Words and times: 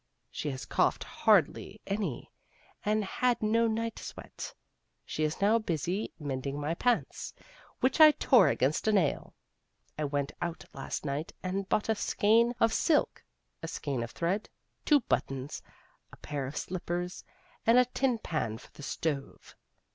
She 0.31 0.49
has 0.49 0.65
coughed 0.65 1.03
hardly 1.03 1.79
any 1.85 2.31
and 2.83 3.05
had 3.05 3.39
no 3.43 3.67
night 3.67 3.99
sweat. 3.99 4.51
She 5.05 5.23
is 5.23 5.39
now 5.39 5.59
busy 5.59 6.11
mending 6.17 6.59
my 6.59 6.73
pants, 6.73 7.35
which 7.81 8.01
I 8.01 8.09
tore 8.13 8.47
against 8.47 8.87
a 8.87 8.91
nail. 8.93 9.35
I 9.99 10.05
went 10.05 10.31
out 10.41 10.65
last 10.73 11.05
night 11.05 11.33
and 11.43 11.69
bought 11.69 11.87
a 11.87 11.93
skein 11.93 12.55
of 12.59 12.73
silk, 12.73 13.23
a 13.61 13.67
skein 13.67 14.01
of 14.01 14.09
thread, 14.09 14.49
two 14.85 15.01
buttons, 15.01 15.61
a 16.11 16.17
pair 16.17 16.47
of 16.47 16.57
slippers, 16.57 17.23
and 17.67 17.77
a 17.77 17.85
tin 17.85 18.17
pan 18.17 18.57
for 18.57 18.71
the 18.71 18.81
stove. 18.81 19.53